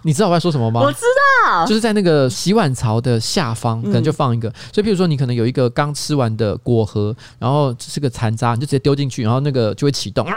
[0.01, 0.81] 你知道我在说什么吗？
[0.81, 1.01] 我知
[1.45, 4.51] 道，就是在那个洗碗槽的下方，可能就放一个。
[4.73, 10.33] 所以，譬如说，你可能有一个刚吃完的果核，然后这是个残渣，你就直接丢进去，然后那个就会启动啊，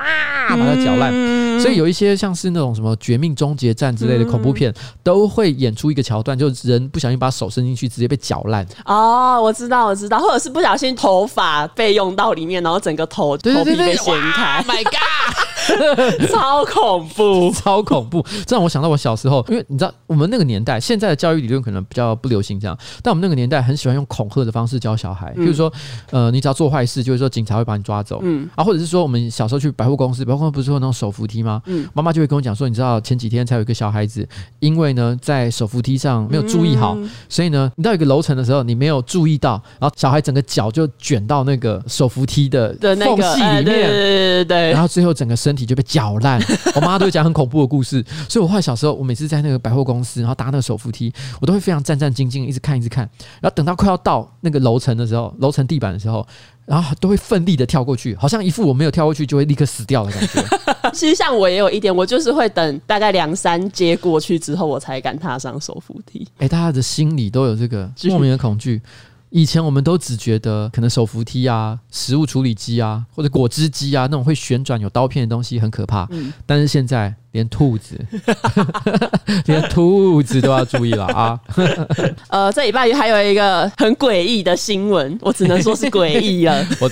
[0.50, 1.12] 把它搅烂。
[1.61, 8.66] 所以，有一些像是那种什么《绝命终结战》之类的恐怖片，都会演出一个桥段，就人不小心把手伸进去，直接被搅烂。
[8.85, 14.62] 哦，我知道，我知道，或者是不小心头发被用到里面，然后整个头头皮被掀开。
[14.66, 15.62] My God，
[16.29, 18.25] 超恐怖，超恐怖！
[18.46, 25.72] 这让我想到我小时候，因为你知道，我们那个年代，现在的教育理论可能比较不流行这样，但我们那个年代很喜欢用恐吓的方式教小孩，比如说，
[26.11, 31.62] 呃，你只要做坏事，就是说警察会把你抓走，嗯，啊，或者是说我们小时候去百货公司，百货公司不是会有那种手扶梯吗？
[31.66, 34.27] 嗯，妈妈就会跟我讲说，你知道前几天才有一个小孩子，
[34.61, 36.96] 因为呢在手扶梯上没有注意好，
[37.29, 46.40] 所以呢你到一个楼层的时候，你没有注意到，然后小孩整个脚就卷到那个手扶梯的缝隙里面，对对对对，然后最后整个身体就被搅烂。
[46.75, 53.09] 我妈都会讲很恐怖的故事，所以我后来小时候，我每次在那个百货公司，然后搭那个手扶梯，我都会非常战战兢兢，一直看一直看，
[53.40, 56.27] 然后等到快要到那个楼层的时候，楼层地板的时候，
[56.66, 60.42] 然后都会奋力的跳过去，好像一副我没有跳过去就会立刻死掉的感觉。
[60.92, 66.27] 其实像我也有一点，我就是会等大概两三阶过去之后，我才敢踏上手扶梯。
[66.38, 68.81] 哎，大家的心里都有这个莫名的恐惧。
[69.35, 77.99] 以前我们都只觉得可能手扶梯啊、食物处理机啊，或者果汁机啊那种会旋转有刀片的东西很可怕，嗯、但是现在连兔子，
[79.47, 81.40] 连兔子都要注意了啊！
[82.29, 86.62] 呃，这礼拜还有一个很诡异的新闻，我只能说是诡异了。
[86.79, 86.90] 我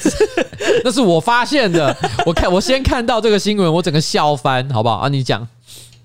[0.82, 5.08] 那是我发现的，我看我先看到这个新闻，我整个笑翻，好不好啊？
[5.10, 5.46] 你讲。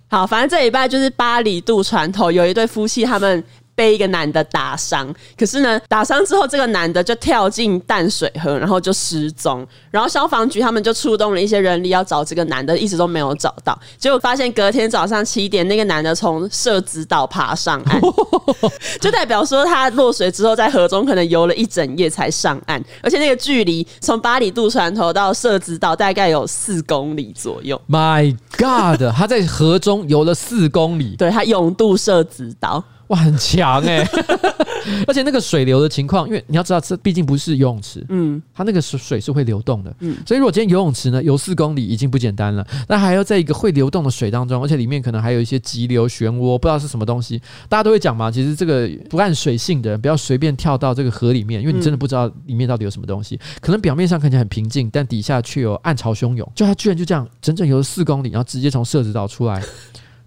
[0.10, 3.42] 好，反正这礼拜就是巴里渡船头有一对夫妻，他们。
[3.76, 9.68] 被一个男的打伤，可是呢，打伤之后，这个男的就跳进淡水河，然后就失踪。
[9.92, 13.78] 然后消防局他们就出动了一些人力要找这个男的，一直都没有找到。
[13.98, 18.02] 结果发现隔天早上七点，那个男的从社子岛爬上岸，
[19.02, 27.80] 就代表说他落水之后在河中可能游了一整夜才上岸，而且那个距离从八里渡船头到社子岛大概有四公里左右。
[27.90, 32.82] My God，他在河中游了四公里，对，他永渡社子岛。
[33.08, 34.08] 哇，很强哎、欸！
[35.08, 47.42] 而且那个水流的情况，因为你要知道，这毕竟不是游泳池，嗯，它那个水水是会流动的，嗯，所以如果今天游泳池呢游四公里已经不简单了，那还要在一个会流动的水当中，而且里面可能还有一些急流漩涡，不知道是什么东西。
[47.68, 53.40] 大家都会讲嘛，其实这个不按水性的人不要随便跳到这个河里面，因为你真的不知道里面到底有什么东西。
[53.62, 56.48] 可能表面上看起来很平静，但底下却有暗潮汹涌。
[56.54, 59.64] 就他居然就这样整整游了四公里，然后直接从社子岛出来。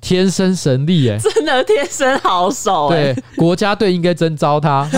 [0.00, 3.14] 天生神力哎、欸，真的天生好手哎、欸！
[3.14, 4.88] 对，国家队应该征召他。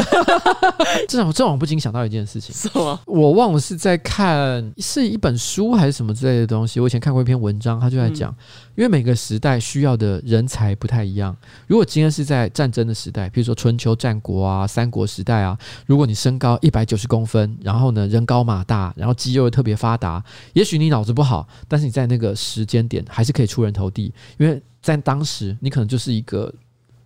[1.09, 2.99] 这让这让我不禁想到一件事情，什么？
[3.07, 6.81] 我忘了是在看是一本书还是什么之类的东西。
[6.81, 8.37] 我以前看过一篇文章，他就在讲，嗯、
[8.77, 11.35] 因为每个时代需要的人才不太一样。
[11.67, 24.61] 如果今天是在战争的时代，比如说春秋战国啊、三国时代啊，如果你身高一百九十公分，然后呢人高马大，然后肌肉又特别发达，也许你脑子不好，但是你在那个时间点还是可以出人头地，因为。
[24.81, 26.53] 在当时，你可能就是一个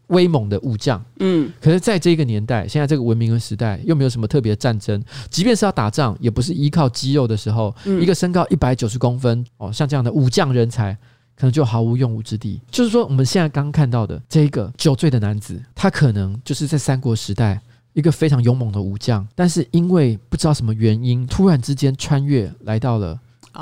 [0.09, 1.51] 威猛的武将，嗯。
[1.61, 10.93] 可是，在这个年代，现在这个文明的时代，又没有什么特别的战争，即便是要打仗，也不是依靠肌肉的时候，嗯、一个身高一百九十公分哦，像这样的武将人才，
[11.35, 12.61] 可能就毫无用武之地。
[12.71, 17.61] 就是说，我们现在刚看到的这一个酒醉的男子，他可能就是在三国时代
[17.95, 23.19] 一个非常勇猛的武将，但是因为不知道什么原因，突然之间穿越来到了。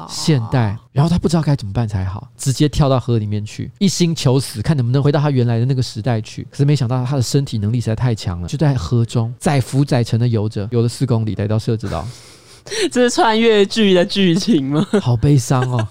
[0.09, 6.47] 现代，然后他不知道该怎么办才好，直接跳到河里面去，一心求死，看能不能回到他原来的那个时代去。
[6.51, 12.07] 可是没想到他的身体能力实在太强了，就在河中载浮载沉的游着，游了四公里来到设置岛。
[12.93, 14.87] 这是穿越剧的剧情吗？
[15.01, 15.89] 好悲伤哦。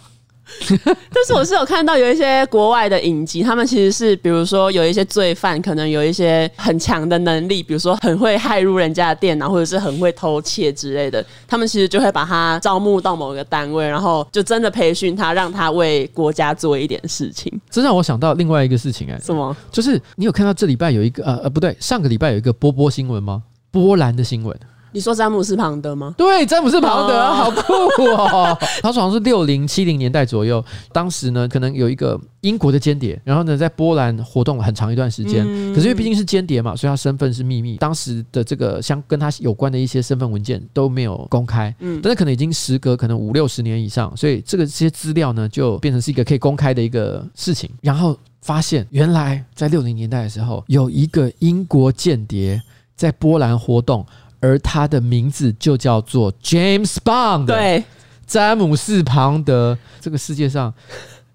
[1.13, 11.23] 但是我是有看到有一些国外的影集，他们其实是比如说有一些罪犯，可能有一些很强的能力，比如说很会害入人家的电脑，或者是很会偷窃之类的。
[11.47, 17.51] 他们其实就会把他招募到某个单位，然后就真的培训他，让他为国家做一点事情。
[17.69, 19.55] 这让我想到另外一个事情哎、欸，什么？
[19.71, 23.43] 就是你有看到这礼拜有一个呃呃不对，上个礼拜有一个波波新闻吗？
[23.71, 24.57] 波兰的新闻。
[24.91, 26.13] 你说詹姆斯庞德吗？
[26.17, 28.57] 对，詹姆斯庞德，好酷哦！
[28.83, 35.45] 他说好像是六零七零年代左右，当时呢，可能有一个英国的间谍，然后呢，在波兰活动了很长一段时间。
[35.73, 41.73] 可是因为毕竟是间谍嘛，所以他身份是秘密，当时的这个相跟他有关的一些身份文件都没有公开。
[41.79, 47.69] 嗯，但是可能已经时隔可能五六十年以上，所以这个这些资料呢，就变成是一个可以公开的一个事情。
[47.81, 52.61] 然后发现，原来在六零年代的时候，有一个英国间谍
[52.95, 54.05] 在波兰活动。
[54.41, 57.83] 而他的名字就叫做 James Bond，对，
[58.27, 59.77] 詹姆斯庞德。
[60.01, 60.73] 这个世界上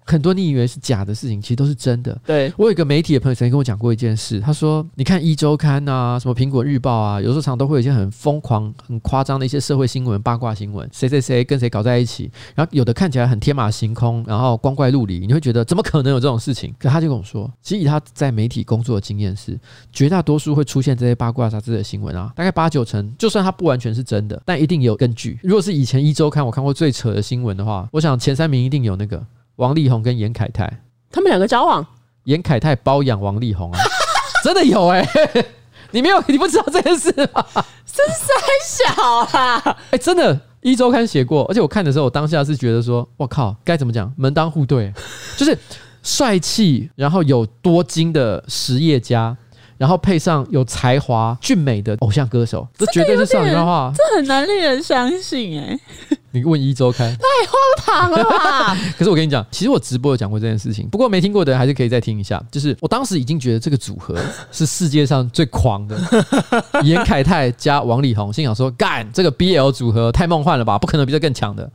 [0.07, 2.17] 很多你以为是假的事情，其实都是真的。
[2.25, 16.73] 对，我有一个媒体的朋友曾经跟我讲过一件事，他说：“你看一周刊啊，什么苹果日报啊，有时候常常都会有一些很疯狂、很夸张的一些社会新闻、八卦新闻，谁谁谁跟谁搞在一起，然后有的看起来很天马行空，然后光怪陆离，你会觉得怎么可能有这种事情？
[16.79, 19.59] 可他就跟我说，其实以他在媒体工作的经验是，
[19.91, 25.37] 绝大多数会出现这些八卦杂志的新闻啊，大概八九成，就算它不完全是真的，但一定有根据。
[25.43, 29.21] 如果是以前一周刊我看过最扯的新闻的话，我想前三名一定有那个。”
[29.57, 31.85] 王力宏跟严凯泰，他们两个交往。
[32.23, 33.79] 严凯泰包养王力宏啊，
[34.43, 35.45] 真的有哎、欸！
[35.91, 37.45] 你没有，你不知道这件事吗？
[37.85, 39.03] 真是太小
[39.39, 39.61] 啊！
[39.65, 44.13] 哎、欸，真的，一周刊写过，而且我看的时候，我当下是觉得说，我靠，该怎么讲？
[44.17, 44.93] 门当户对，
[45.37, 45.57] 就是
[46.03, 49.35] 帅气，然后有多金的实业家，
[49.77, 56.16] 然后配上有才华、俊美的偶像歌手，这绝对是少女漫画，这很难令人相信哎、欸。
[56.37, 58.77] 你问一周刊，太荒唐了吧！
[58.97, 62.41] 可是我跟你讲，其实我直播有讲过这件事情，不过没听过的人还是可以再听一下。
[62.51, 64.15] 就是我当时已经觉得这个组合
[64.51, 65.97] 是世界上最狂的，
[66.83, 71.69] 严凯泰加王力宏，心想说干这个 BL 组合太梦幻了吧，不可能比这更强的。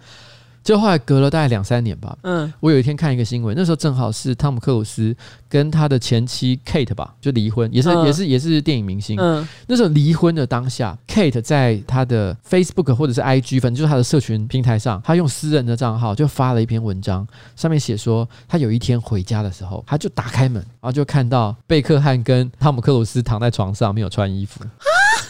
[0.62, 5.14] 就后来隔了大概两三年吧，嗯，我有一天看一个新闻，那时候正好是汤姆克鲁斯
[5.48, 9.18] 跟他的前妻 Kate 吧，就离婚，也是、嗯、也是也是电影明星。
[9.18, 24.60] 嗯，那时候离婚的当下，Kate 在他的 Facebook 或者是 IG，反正就是他的社群平台上，他用私人的账号就发了一篇文章，上面写说他有一天回家的时候，他就打开门，然后就看到贝克汉跟汤姆克鲁斯躺在床上，没有穿衣服。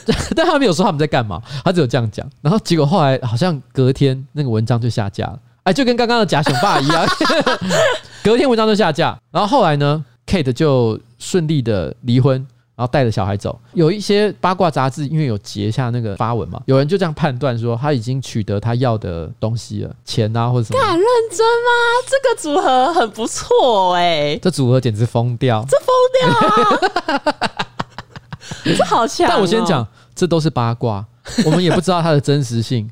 [0.35, 2.29] 但他没有说他们在干嘛，他只有这样讲。
[2.41, 7.07] 然后结果后来好像隔天那个文章就下架了，哎，就跟刚刚的假熊爸一样，
[8.23, 9.19] 隔天文章就下架。
[9.31, 12.35] 然后后来呢，Kate 就顺利的离婚，
[12.75, 13.59] 然后带着小孩走。
[13.75, 20.81] 有一些八卦杂志因为有截下那个发文嘛，有人就这样判断说他已经取得他要的东西了，钱啊或者什么。
[20.81, 21.71] 敢认真吗？
[22.09, 25.89] 这个组合很不错哎、欸，这组合简直疯掉，这疯
[26.21, 27.67] 掉啊！
[28.65, 29.31] 这好强、哦！
[29.31, 31.05] 但我先讲，这都是八卦，
[31.47, 32.89] 我们也不知道它的真实性，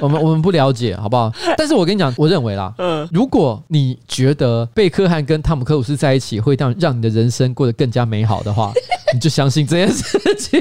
[0.00, 1.32] 我们我们不了解，好不好？
[1.58, 8.72] 但是我跟你讲，我认为啦，嗯，如果你觉得贝克汉跟汤姆克鲁斯在一起会让让你的人生过得更加美好的话，
[9.12, 10.60] 你就相信这件事情。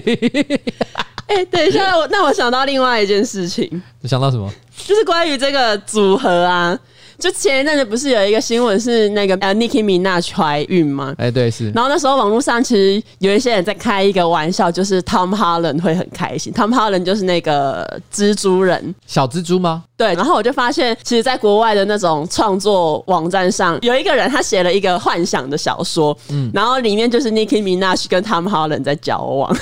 [1.27, 4.51] 哎、欸，等一下，我那我想到另外一件事情，你想到什么？
[4.85, 6.77] 就是关于这个组合啊。
[7.23, 11.15] 就前一阵子不是有一个新闻是那个呃 Nicki Minaj 怀孕吗？
[11.17, 11.71] 哎，对，是。
[11.71, 16.51] 然后那时候网络上其实有一些人在开一个玩笑，就是 Tom Holland 会很开心。
[16.51, 19.85] Tom Holland 就是那个蜘蛛人，小蜘蛛吗？
[19.95, 20.13] 对。
[20.15, 29.55] 然后我就发现，其实，在国外的那种创作网站上，有一个人他写了一个幻想的小说，嗯，然后里面就是 Nicki Minaj 跟 Tom Holland 在交往，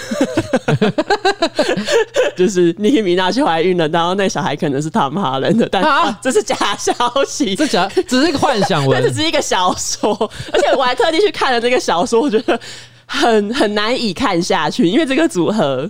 [2.36, 6.92] 就是 Nicki Minaj 怀孕了，然后那小孩可能是 Tom Holland 的，但、啊、这是假消
[7.28, 7.51] 息。
[7.56, 10.14] 这假，只是一个幻想文， 这只是一个小说，
[10.52, 12.60] 而且我还特地去看了这个小说，我觉得
[13.06, 15.90] 很很难以看下去，因为这个组合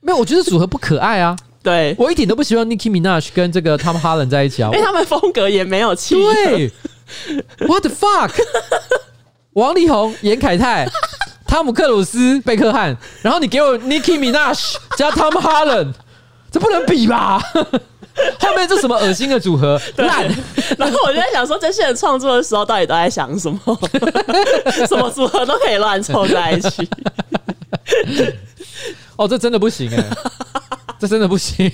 [0.00, 1.36] 没有，我觉得组合不可爱啊。
[1.62, 6.14] 对，我一点都不希望 Nicki Minaj 跟这个 Tom Holland 在一起啊，因为他们风格也没有气。
[6.14, 6.70] 对
[7.66, 8.30] ，What the fuck？
[9.54, 10.86] 王力宏、严凯泰、
[11.44, 15.94] 汤姆克鲁斯、贝克汉，然后你给我 Nicki Minaj 加 Tom Holland，
[16.52, 17.42] 这不能比吧？
[18.40, 19.80] 后面这什么恶心的组合？
[19.96, 20.26] 烂。
[20.78, 23.60] 然后我就在想说，这些人创作的时候到底都在想什么？
[24.88, 26.88] 什么组合都可以乱凑在一起。
[29.16, 30.04] 哦，这真的不行哎，
[30.98, 31.70] 这真的不行。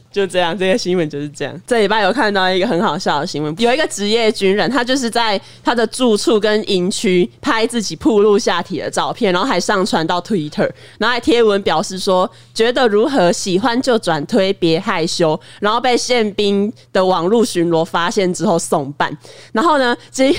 [0.12, 1.60] 就这样，这个新闻就是这样。
[1.66, 15.38] 这礼拜有看到一个很好笑的新闻，有一个职业军人，他就是在他的住处跟营区拍自己暴露下体的照片，然后还上传到 Twitter，然后还贴文表示说觉得如何，喜欢就转推，别害羞。
[15.60, 19.16] 然后被宪兵的网络巡逻发现之后送办。
[19.52, 20.34] 然后呢，这。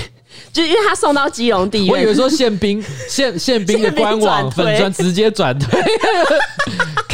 [0.52, 5.80] 就因为他送到基隆地院，我以为说宪兵 宪宪兵的官网粉砖直接转推，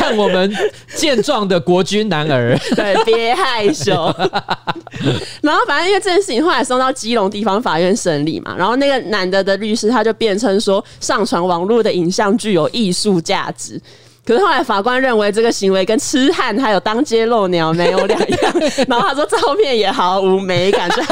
[0.02, 0.52] 看我们
[0.96, 3.92] 健壮的国军男儿， 对，别害羞。
[5.40, 13.80] 然后反正因为这件事情后来送到基隆地方法院审理嘛，然后那个男的的律师他就辩称说，上传网络的影像具有艺术价值。
[14.24, 18.54] 可是后来法官认为这个行为跟痴汉还有当街露鸟没有两样，
[18.88, 21.02] 然后他说照片也毫无美感，就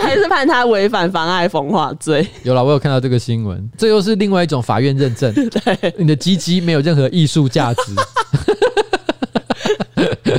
[0.00, 2.26] 就 还是判他违反妨碍风化罪。
[2.42, 7.80] 有了，我有看到这个新闻，这又是另外一种法院认证， 对，你的鸡鸡没有任何艺术价值。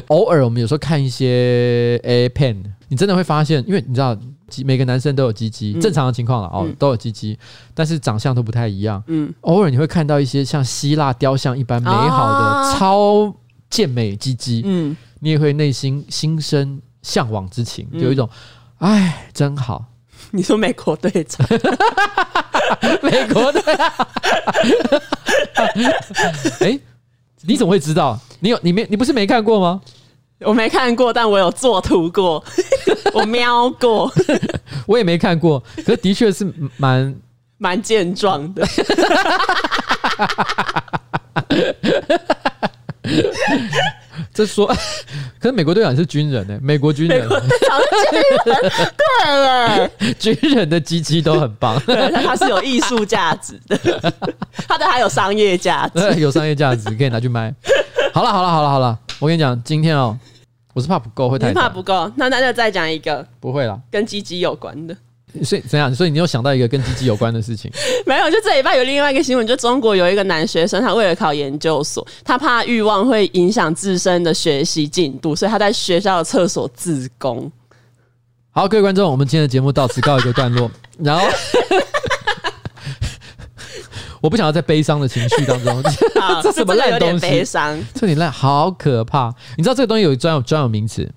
[0.08, 4.18] 偶尔我们有时候看一些 A pen，你真的会发现，因为你知道。
[4.64, 7.38] 每个男生都有鸡鸡，正常的情况了哦，嗯、都有鸡鸡，
[7.74, 9.04] 但是长相都不太一样。
[9.08, 13.36] 嗯，偶尔你会看到一些像希腊雕像一般美好的、啊、超
[13.70, 18.30] 健美鸡鸡，嗯，你也会内心心生向往之情，有一种
[18.80, 19.86] 哎，真好。
[20.32, 21.48] 你说美国队长？
[23.02, 23.62] 美国队？
[26.60, 26.80] 哎，
[27.42, 28.20] 你怎么会知道？
[28.40, 29.82] 你有你没你不是没看过吗？
[30.42, 32.44] 我没看过，但我有作图过，
[33.14, 34.12] 我瞄过，
[34.86, 36.46] 我也没看过，可是的确是
[36.78, 37.16] 蛮
[37.58, 38.68] 蛮健壮的。
[44.38, 44.68] 这说，
[45.42, 49.04] 可是美国队长是军人呢，美国军人，美国队长是军人，对。
[49.28, 54.14] 了， 军人的鸡鸡都很棒，对，他是有艺术价值的，
[54.68, 57.52] 它的还有商业价值，对，有商业价值可以拿去卖。
[58.14, 60.16] 好了，好了，好了，好了，我跟你讲，今天哦，
[60.76, 64.96] 我是怕不够，会太怕不够，那那就再讲一个，不会啦，跟鸡鸡有关的。
[65.44, 65.94] 所以怎样？
[65.94, 67.72] 所以你又想到一个跟鸡鸡有关的事情？
[68.06, 77.52] 没有，就这礼拜有另外一个新闻，就中国有一个男学生，他为了考研究所，他怕欲望会影响自身的学习进度，所以他在学校的厕所自宫。
[78.52, 80.70] 好，各位观众，我们今天的节目到此告一个段落。
[80.98, 81.28] 然后，
[84.20, 85.84] 我不想要在悲伤的情绪当中，
[86.42, 87.20] 这什么烂东西？
[87.20, 89.32] 悲伤，这里烂，好可怕！
[89.56, 91.08] 你知道这个东西有专有专有名词？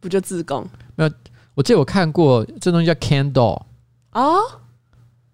[0.00, 0.68] 不就自宫？
[0.96, 1.10] 没有。
[1.54, 3.60] 我记得我看过这东西叫 candle
[4.12, 4.38] 哦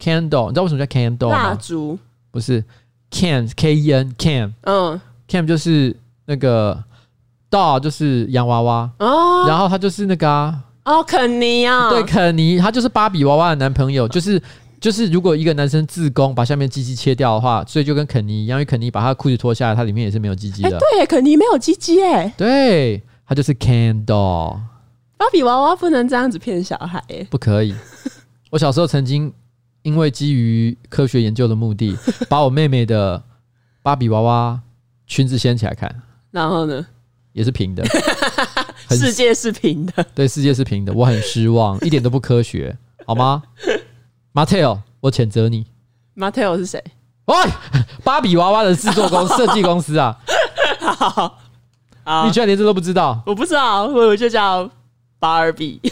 [0.01, 1.51] ，candle，你知道为什么叫 candle 吗？
[1.51, 1.99] 蜡烛。
[2.31, 2.63] 不是
[3.11, 5.97] can k e n can，嗯，can 就是
[6.27, 6.83] 那个
[7.51, 8.91] doll 就是洋娃娃。
[8.99, 10.65] 哦，然后他就是那个啊。
[10.85, 14.41] 哦肯尼啊，对肯尼，他就是芭比娃娃的男朋友，就是
[14.81, 24.59] 就是如果一个男生自宫把下面鸡鸡切掉的话，所以就跟肯尼一样，因为肯尼把他裤子脱下来，他里面也是没有鸡鸡的，欸、对，肯尼没有鸡鸡哎，对，他就是 candle。
[25.19, 27.75] 芭比娃娃不能这样子骗小孩，欸，不可以。
[28.51, 29.31] 我小时候曾经
[29.83, 31.95] 因为基于科学研究的目的，
[32.31, 33.23] 把我妹妹的
[33.83, 34.59] 芭比娃娃
[35.07, 35.93] 裙子掀起来看，
[36.31, 36.87] 然后呢，
[37.33, 37.85] 也是平的，
[38.91, 43.43] 世界是平的，对，世界是平的，我很失望，一点都不科学，好吗
[44.33, 45.67] ？Mattel，我谴责你。
[46.17, 46.83] Mattel 是谁？
[47.25, 47.35] 喂，
[48.05, 50.17] 芭比娃娃的制作公设计公司啊！
[50.81, 51.39] 好，
[52.05, 53.21] 好，你居然连这都不知道？
[53.27, 54.71] 我不知道，我就叫。
[55.21, 55.81] 芭比，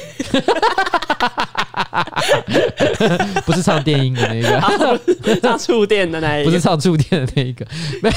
[3.45, 7.67] 不是唱电音的那个，唱触电的那一个，不是唱触电的那一个。
[8.03, 8.11] 没，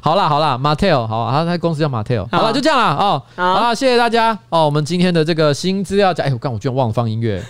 [0.00, 3.22] 好啦好啦，Mattel，好，他他公司叫 Mattel，好了，就这样啦哦。
[3.36, 4.64] 好啦，谢谢大家哦。
[4.64, 7.42] 我们今天的这个新资料夹，哎，我刚我居然忘了放音乐。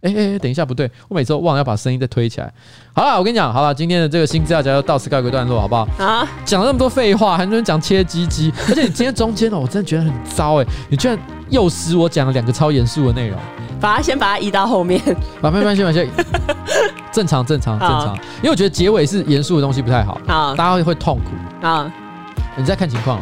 [0.00, 2.52] 哎哎哎，等一下，不对，我每次都忘了要把声音再推起来。
[2.92, 5.88] 好了，我跟你讲，好了，今天的这个新资料夹就到此告一个段落，好不好？
[5.98, 11.18] 啊，讲了那么多废话，还能讲切鸡鸡，而且你今天中间哦，我真的觉得很糟哎，你居然
[11.50, 13.38] 诱使我讲了两个超严肃的内容，
[13.80, 15.00] 把它先把它移到后面，
[15.40, 16.08] 把慢慢先把先，
[17.12, 21.90] 正常正常正常，因为我觉得结尾是严肃的东西不太好，啊，大家会会痛苦啊，
[22.56, 23.18] 你再看情况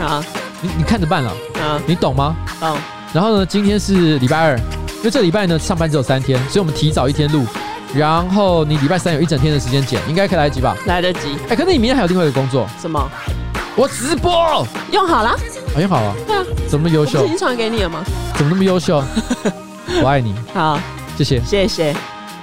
[0.00, 0.24] 啊，
[0.60, 2.36] 你你看着办了，啊，你懂吗？
[2.60, 2.76] 懂。
[3.12, 4.58] 然后呢，今天是礼拜二。
[4.98, 7.46] 因为这礼拜呢，上班只有三天，所以我们提早一天录，
[7.94, 10.76] 然后你礼拜三有一整天的时间剪，应该可以来得及吧？
[10.86, 11.36] 来得及。
[11.48, 12.66] 哎，可是你明天还有另外一个工作？
[12.80, 13.08] 什么？
[13.78, 15.30] 我直播用好了？
[15.30, 15.38] 啊，
[15.78, 16.12] 用好了。
[16.26, 16.44] 对啊。
[16.68, 17.24] 怎么那么优秀？
[17.24, 18.02] 已经传给你了吗？
[18.34, 19.02] 怎么那么优秀？
[20.02, 20.34] 我爱你。
[20.52, 20.78] 好，
[21.16, 21.40] 谢谢。
[21.44, 21.94] 谢谢。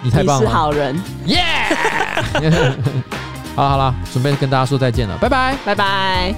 [0.02, 0.42] 你太棒了。
[0.42, 0.98] 是好人。
[1.26, 1.44] 耶！
[3.56, 6.34] 好了好了，准备跟大家说再见了，拜拜，拜拜。